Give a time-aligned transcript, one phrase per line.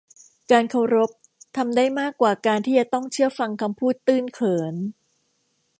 [0.51, 1.09] การเคารพ
[1.57, 4.75] ทำได้มากกว่าการที่จะต้องเชื่อฟังคำพูดตื้นเขิน